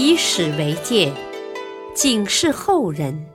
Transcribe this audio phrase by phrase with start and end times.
[0.00, 1.12] 以史为鉴，
[1.92, 3.28] 警示后人，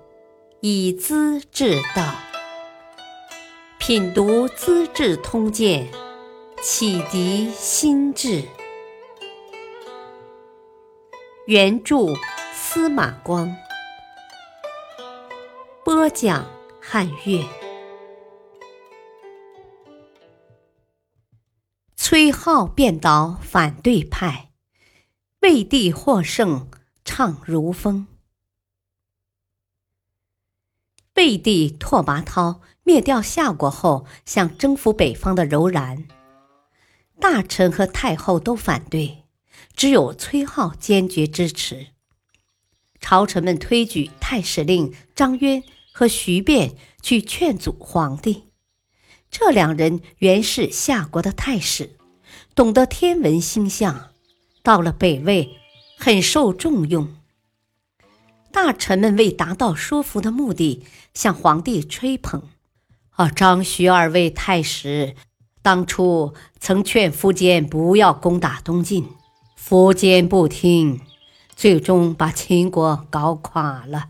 [0.62, 2.16] 以资治道。
[3.78, 5.86] 品读《资治通鉴》，
[6.62, 8.46] 启迪心智。
[11.48, 11.98] 原著
[12.54, 13.54] 司马光，
[15.84, 16.50] 播讲
[16.80, 17.44] 汉乐。
[21.98, 24.53] 崔颢辩倒反对派，
[25.44, 26.70] 魏帝获胜
[27.04, 28.08] 唱如风。
[31.16, 36.08] 魏帝拓跋焘灭掉夏国后，想征服北方的柔然，
[37.20, 39.26] 大臣和太后都反对，
[39.76, 41.88] 只有崔颢坚决支持。
[43.02, 48.46] 朝臣们推举太史令张渊和徐变去劝阻皇帝。
[49.30, 51.98] 这两人原是夏国的太史。
[52.56, 54.13] 懂得天文星象，
[54.64, 55.58] 到了北魏，
[55.98, 57.14] 很受重用。
[58.50, 62.44] 大臣们为达到说服的目的，向皇帝吹捧
[63.12, 65.16] ：“啊，张徐二位太史，
[65.62, 69.10] 当初曾劝苻坚不要攻打东晋，
[69.60, 71.02] 苻坚不听，
[71.56, 74.06] 最终把秦国搞垮了。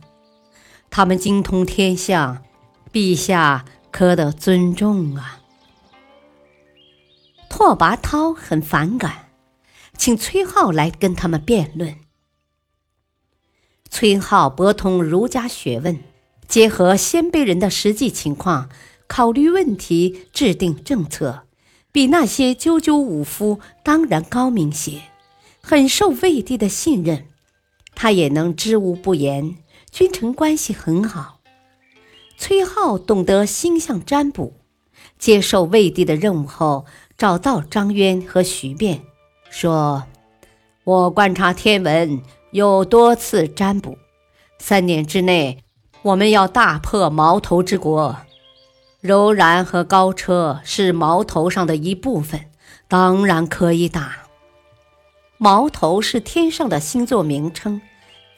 [0.92, 2.44] 他们精通天象，
[2.92, 5.40] 陛下可得尊重啊。”
[7.50, 9.23] 拓跋焘很反感，
[9.98, 11.96] 请崔颢来跟他们辩论。
[13.90, 16.04] 崔颢博通儒家学问，
[16.48, 18.70] 结合鲜卑人的实际情况，
[19.08, 21.44] 考虑问题，制定政策，
[21.92, 25.04] 比那些赳赳武夫当然高明些，
[25.62, 27.28] 很受魏帝的信任。
[27.96, 29.58] 他也能知无不言，
[29.92, 31.40] 君臣关系很好。
[32.38, 34.56] 崔颢懂得星象占卜，
[35.20, 36.86] 接受魏帝的任务后。
[37.16, 39.00] 找到张渊和徐卞，
[39.54, 40.06] 说
[40.84, 44.00] ：“我观察天文，有多次占卜，
[44.58, 45.64] 三年之内，
[46.02, 48.18] 我们要大破矛头之国。
[49.00, 52.50] 柔然和高车是矛头上的一部分，
[52.88, 54.24] 当然可以打。
[55.38, 57.80] 矛头是天上的星座名称，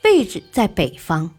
[0.03, 1.31] 位置在北方。”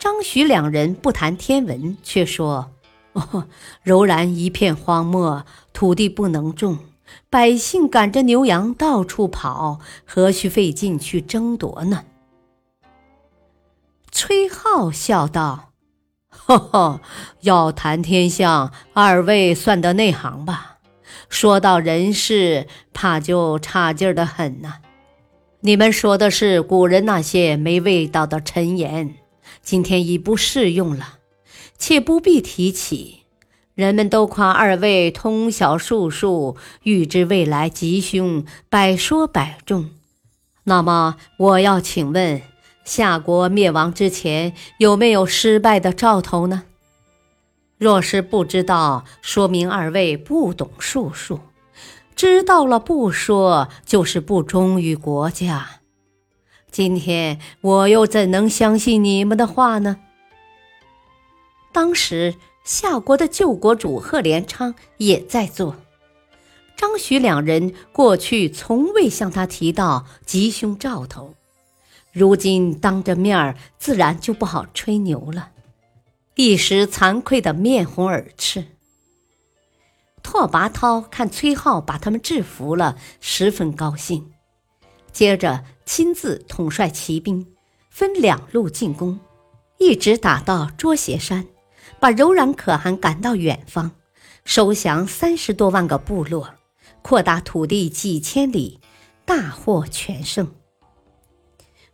[0.00, 2.72] 张徐两人不谈天文，却说。
[3.12, 3.46] 哦，
[3.84, 6.78] 柔然一片荒漠，土地不能种，
[7.30, 12.04] 百姓赶着牛羊到处跑，何须费劲去争夺呢？
[14.10, 15.72] 崔颢笑道
[16.28, 17.00] ：“呵呵，
[17.40, 20.78] 要谈天象，二位算得内行吧？
[21.28, 24.78] 说到人事，怕就差劲的很呐。
[25.60, 29.14] 你们说的是古人那些没味道的陈言，
[29.62, 31.18] 今天已不适用了。”
[31.78, 33.21] 且不必提起，
[33.74, 39.90] 人们都夸二位通晓术数，预知未来吉凶，百说百中。
[40.64, 42.42] 那么，我要请问，
[42.84, 46.64] 夏国灭亡之前有没有失败的兆头呢？
[47.78, 51.38] 若是不知道，说明二位不懂术数；
[52.14, 55.80] 知道了不说，就是不忠于国家。
[56.70, 59.96] 今天我又怎能相信你们的话呢？
[61.72, 62.34] 当时
[62.64, 65.76] 夏国的旧国主贺连昌也在做，
[66.76, 71.34] 张许两人过去从未向他提到吉凶兆头，
[72.12, 75.50] 如今当着面儿，自然就不好吹牛了，
[76.36, 78.64] 一时惭愧的面红耳赤。
[80.22, 84.32] 拓跋焘看崔颢把他们制服了，十分高兴，
[85.10, 87.44] 接着亲自统帅骑兵，
[87.90, 89.18] 分两路进攻，
[89.78, 91.44] 一直打到桌斜山。
[92.02, 93.92] 把柔然可汗赶到远方，
[94.44, 96.54] 收降三十多万个部落，
[97.00, 98.80] 扩大土地几千里，
[99.24, 100.52] 大获全胜。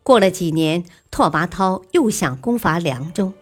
[0.03, 3.35] 过了几年，拓跋焘又想攻伐凉州。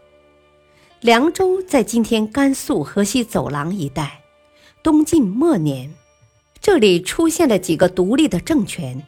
[0.99, 4.22] 凉州在今天甘肃河西走廊一带。
[4.82, 5.94] 东晋末年，
[6.60, 9.05] 这里出现了几个独立的政权。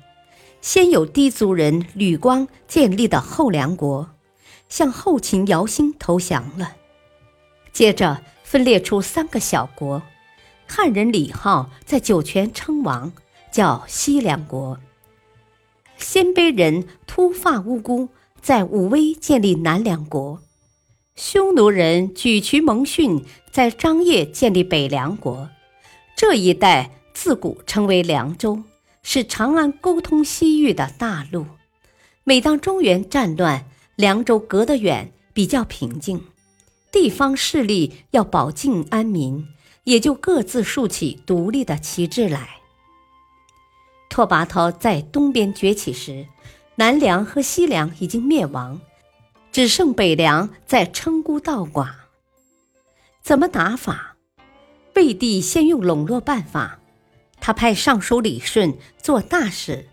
[0.61, 4.11] 先有氐族人吕光建立的后凉国，
[4.69, 6.77] 向后秦姚兴投降了。
[7.73, 10.03] 接着分裂出三个小国，
[10.67, 13.13] 汉人李浩在酒泉称王，
[13.53, 14.77] 叫西凉国；
[15.97, 18.09] 鲜卑人秃发乌孤
[18.41, 20.41] 在武威建立南凉国；
[21.15, 25.51] 匈奴人沮渠蒙逊在张掖建立北凉国。
[26.17, 28.63] 这一带自古称为凉州，
[29.03, 31.47] 是长安沟通西域的大路。
[32.25, 33.65] 每当中原战乱，
[33.97, 36.25] 凉州隔得远，比较平静。
[36.91, 39.47] 地方势力要保境安民，
[39.85, 42.49] 也就各自竖起独立的旗帜来。
[44.09, 46.27] 拓跋焘在东边崛起时，
[46.77, 48.81] 南梁和西凉已经灭亡，
[49.53, 51.91] 只剩北凉在称孤道寡。
[53.23, 54.17] 怎么打法？
[54.95, 56.81] 魏帝先用笼络办法，
[57.41, 59.89] 他派尚书李顺做大使，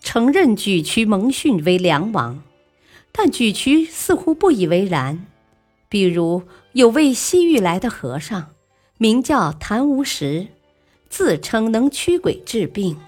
[0.00, 2.42] 承认沮渠蒙逊为梁王，
[3.12, 5.26] 但沮渠似乎不以为然。
[5.88, 6.42] 比如
[6.72, 8.54] 有位西域来的和尚，
[8.98, 10.48] 名叫谭无实，
[11.08, 12.98] 自称能驱鬼治病，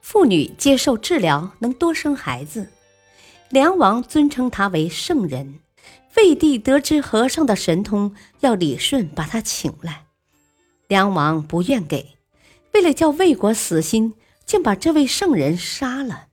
[0.00, 2.70] 妇女接受治疗能多生孩子。
[3.50, 5.60] 梁王尊称他为圣人。
[6.16, 10.06] 魏帝得知和尚的神通，要李顺把他请来。
[10.86, 12.16] 梁王不愿给，
[12.72, 14.14] 为了叫魏国死心，
[14.46, 16.28] 竟把这位圣人杀了。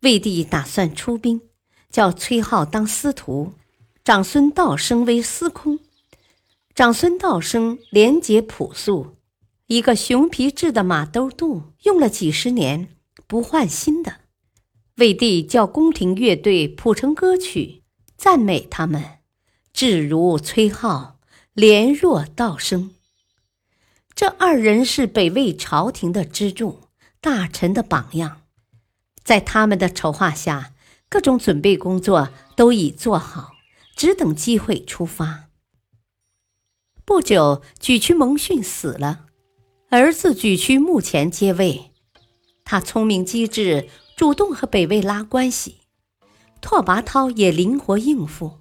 [0.00, 1.42] 魏帝打算出兵，
[1.90, 3.54] 叫崔浩当司徒。
[4.04, 5.78] 长孙道生为司空，
[6.74, 9.16] 长孙道生廉洁朴素，
[9.68, 12.88] 一个熊皮制的马兜肚，用了几十年
[13.28, 14.22] 不换新的。
[14.96, 17.84] 魏帝叫宫廷乐队谱成歌曲，
[18.16, 19.18] 赞美他们，
[19.72, 21.20] 志如崔浩，
[21.52, 22.96] 廉若道生。
[24.16, 26.80] 这二人是北魏朝廷的支柱，
[27.20, 28.42] 大臣的榜样。
[29.22, 30.72] 在他们的筹划下，
[31.08, 33.52] 各种准备工作都已做好。
[33.94, 35.48] 只等机会出发。
[37.04, 39.26] 不久，沮渠蒙逊死了，
[39.90, 41.90] 儿子沮渠目前接位。
[42.64, 45.78] 他聪明机智，主动和北魏拉关系。
[46.60, 48.60] 拓跋焘也灵活应付，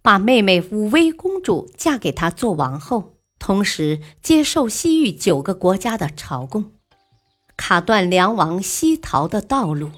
[0.00, 6.72] 把妹妹武威公主嫁给他做王后，同时接受西域九个国家的朝贡，
[7.54, 9.90] 卡断梁王西逃的道路。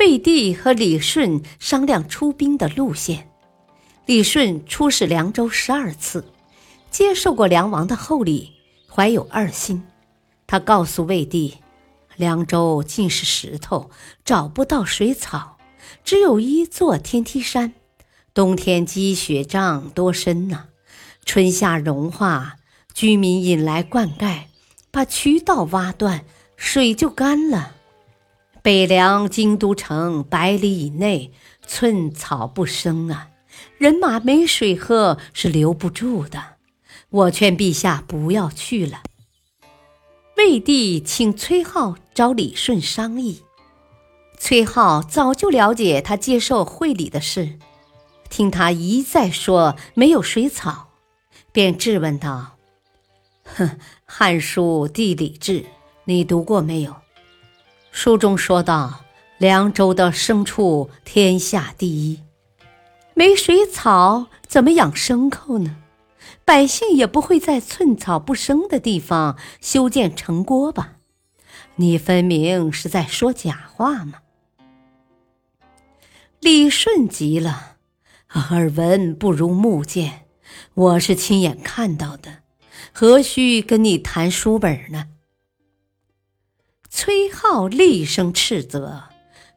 [0.00, 3.28] 魏帝和李顺商量出兵的路线。
[4.06, 6.24] 李顺出使凉州十二次，
[6.90, 8.52] 接受过梁王的厚礼，
[8.88, 9.82] 怀有二心。
[10.46, 11.58] 他告诉魏帝，
[12.16, 13.90] 凉州尽是石头，
[14.24, 15.58] 找不到水草，
[16.02, 17.74] 只有一座天梯山。
[18.32, 20.68] 冬天积雪涨多深呐，
[21.26, 22.56] 春夏融化，
[22.94, 24.44] 居民引来灌溉，
[24.90, 26.24] 把渠道挖断，
[26.56, 27.74] 水就干了。
[28.62, 31.32] 北凉京都城百里以内，
[31.66, 33.30] 寸草不生啊！
[33.78, 36.56] 人马没水喝是留不住的。
[37.08, 39.02] 我劝陛下不要去了。
[40.36, 43.42] 魏帝请崔浩找李顺商议。
[44.38, 47.58] 崔浩早就了解他接受会礼的事，
[48.28, 50.90] 听他一再说没有水草，
[51.50, 52.58] 便质问道
[53.44, 53.68] ：“哼，
[54.04, 55.60] 《汉书·地理志》
[56.04, 56.94] 你读过没有？”
[57.92, 59.04] 书中说道
[59.38, 62.20] ：“凉州的牲畜天下第一，
[63.14, 65.76] 没水草怎么养牲口呢？
[66.44, 70.96] 百姓也不会在寸草不生的地方修建城郭吧？
[71.76, 74.14] 你分明是在说假话嘛！”
[76.40, 77.76] 李顺急了
[78.32, 80.26] ：“耳闻不如目见，
[80.74, 82.38] 我是亲眼看到的，
[82.92, 85.08] 何须跟你谈书本呢？”
[86.92, 89.04] 崔浩厉声斥责：“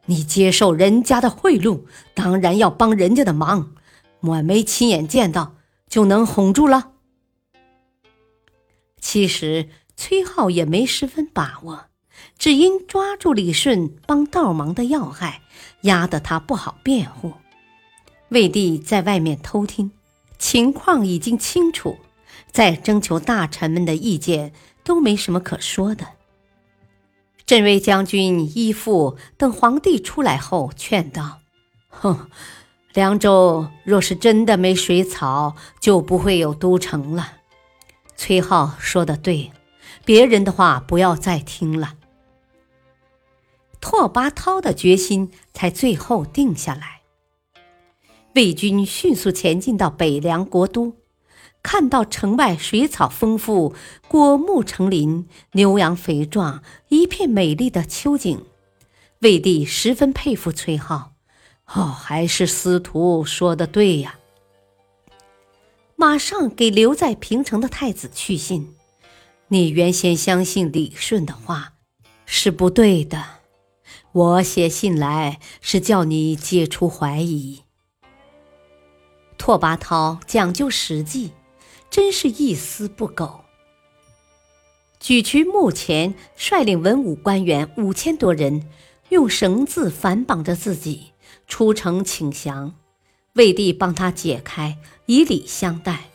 [0.06, 1.82] 你接受人家的贿赂，
[2.14, 3.74] 当然要帮人家的忙。
[4.20, 5.56] 我没亲眼见到，
[5.88, 6.92] 就能哄住了？”
[9.00, 11.86] 其实崔浩也没十分把握，
[12.38, 15.42] 只因抓住李顺帮倒忙的要害，
[15.82, 17.34] 压得他不好辩护。
[18.28, 19.90] 魏帝在外面偷听，
[20.38, 21.98] 情况已经清楚，
[22.52, 24.52] 再征求大臣们的意见
[24.84, 26.06] 都没什么可说的。
[27.46, 31.40] 镇威将军义父等皇帝出来后劝道
[31.88, 32.30] ：“哼，
[32.94, 37.38] 凉州若是真的没水草，就不会有都城了。”
[38.16, 39.52] 崔浩说的对，
[40.04, 41.94] 别人的话不要再听了。
[43.80, 47.02] 拓跋焘的决心才最后定下来。
[48.34, 50.96] 魏军迅速前进到北凉国都。
[51.64, 53.74] 看到城外水草丰富，
[54.06, 58.44] 果木成林，牛羊肥壮，一片美丽的秋景，
[59.20, 61.14] 魏帝十分佩服崔浩。
[61.72, 64.16] 哦，还是司徒说的对呀！
[65.96, 68.74] 马上给留在平城的太子去信：
[69.48, 71.72] 你原先相信李顺的话
[72.26, 73.24] 是不对的，
[74.12, 77.62] 我写信来是叫你解除怀疑。
[79.38, 81.32] 拓跋焘讲究实际。
[81.94, 83.44] 真是一丝不苟。
[85.00, 88.68] 沮渠目前率领文武官员五千多人，
[89.10, 91.12] 用绳子反绑着自己
[91.46, 92.74] 出城请降。
[93.34, 96.10] 魏帝帮他解开，以礼相待，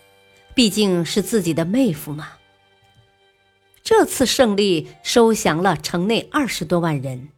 [0.53, 2.33] 毕竟是自己的妹夫嘛。
[3.81, 7.29] 这次胜利收降了城内二十多万人，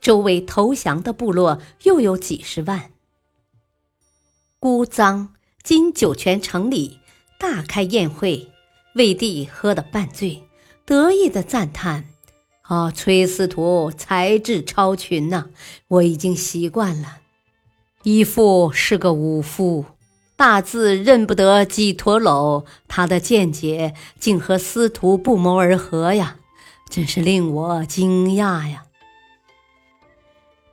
[0.00, 2.90] 周围投降的部落又有几十万。
[4.58, 5.28] 姑臧
[5.62, 6.98] 今酒泉城里
[7.42, 8.52] 大开宴会，
[8.94, 10.44] 魏帝喝得半醉，
[10.86, 12.04] 得意的赞叹
[12.62, 15.46] ：“啊，崔司徒才智超群呐！
[15.88, 17.18] 我已经习惯了。
[18.04, 19.86] 义父是个武夫，
[20.36, 26.36] 大字认不得几陀楼，他的见解竟和司徒不谋而合呀！
[26.88, 28.84] 真是令我惊讶呀！”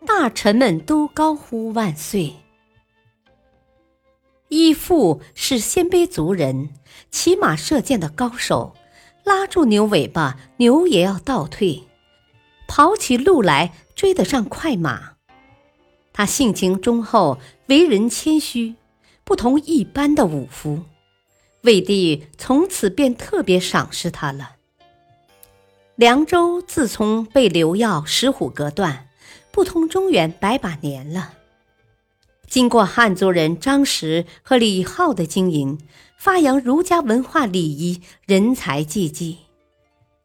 [0.05, 2.35] 大臣们都高呼万岁。
[4.49, 6.69] 义父是鲜卑族人，
[7.09, 8.75] 骑马射箭的高手，
[9.23, 11.83] 拉住牛尾巴，牛也要倒退，
[12.67, 15.13] 跑起路来追得上快马。
[16.11, 18.75] 他性情忠厚，为人谦虚，
[19.23, 20.81] 不同一般的武夫。
[21.61, 24.55] 魏帝从此便特别赏识他了。
[25.95, 29.05] 凉州自从被刘耀、石虎隔断。
[29.51, 31.33] 不通中原百把年了。
[32.49, 35.79] 经过汉族人张实和李浩的经营，
[36.17, 39.37] 发扬儒家文化礼仪，人才济济。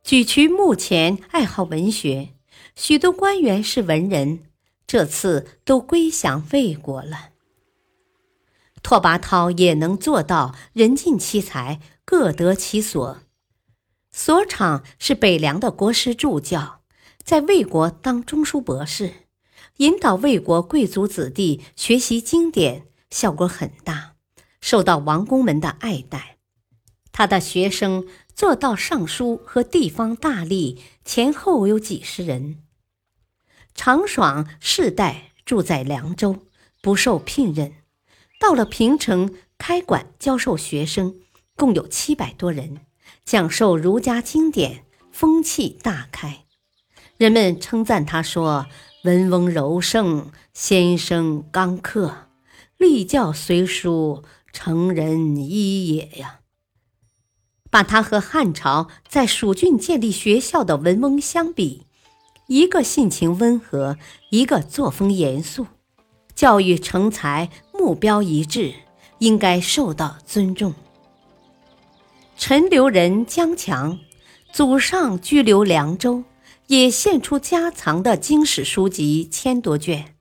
[0.03, 2.31] 举渠目前爱好文学，
[2.75, 4.41] 许多官员是文人，
[4.87, 7.31] 这次都归降魏国了。
[8.83, 13.19] 拓跋焘也能做到人尽其才，各得其所。
[14.11, 16.81] 所长是北凉的国师助教，
[17.23, 19.24] 在魏国当中书博士。
[19.79, 24.15] 引导魏国贵族子弟学习经典，效果很大，
[24.61, 26.37] 受到王公们的爱戴。
[27.11, 32.63] 他的学生做到尚书和地方大吏前后有几十人。
[33.75, 36.47] 常爽世代住在凉州，
[36.81, 37.73] 不受聘任，
[38.39, 41.17] 到了平城开馆教授学生，
[41.57, 42.83] 共有七百多人，
[43.25, 46.45] 讲授儒家经典，风气大开。
[47.17, 48.67] 人们称赞他说。
[49.05, 52.29] 文翁柔胜，先生刚克，
[52.79, 56.41] 立教随书，成人一也呀。
[57.71, 61.83] 把他和汉朝在蜀郡建立学校的文翁相比，
[62.47, 63.99] 一个性情温和，
[64.31, 65.67] 一个作风严肃，
[66.35, 68.73] 教育成才目标一致，
[69.19, 70.73] 应该受到尊重。
[72.39, 73.99] 陈留人江强，
[74.51, 76.25] 祖上居留凉州。
[76.67, 80.15] 也献出家藏的经史书籍千多卷，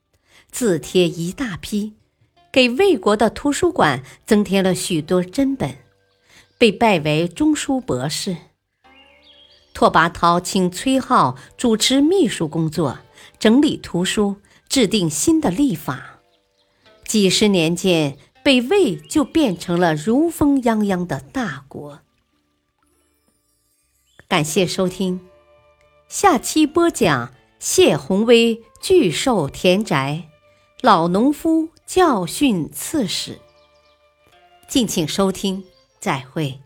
[0.52, 1.94] 字帖一大批，
[2.52, 5.78] 给魏国的图书馆增添了许多珍本，
[6.58, 8.36] 被拜为中书博士。
[9.74, 13.00] 拓跋焘请崔浩主持秘书工作，
[13.40, 14.36] 整理图书，
[14.70, 16.20] 制定新的历法。
[17.06, 22.02] 几十年间，北魏就变成了如风泱泱的大国。
[24.28, 25.20] 感谢收听。
[26.14, 30.30] 下期播讲谢宏威巨兽田宅，
[30.80, 33.40] 老农夫教训刺史。
[34.68, 35.64] 敬请收听，
[36.00, 36.63] 再会。